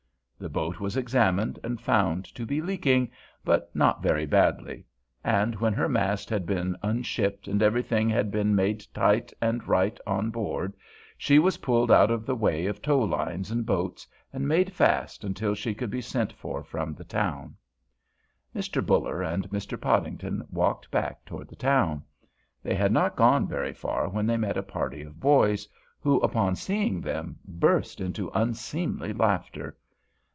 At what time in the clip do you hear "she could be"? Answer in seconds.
15.53-16.01